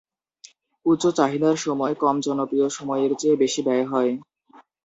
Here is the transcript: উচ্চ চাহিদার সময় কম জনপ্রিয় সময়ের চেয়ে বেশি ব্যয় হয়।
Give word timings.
উচ্চ 0.85 1.03
চাহিদার 1.17 1.55
সময় 1.65 1.93
কম 2.03 2.15
জনপ্রিয় 2.25 2.67
সময়ের 2.77 3.11
চেয়ে 3.19 3.41
বেশি 3.43 3.61
ব্যয় 3.67 3.85
হয়। 3.91 4.11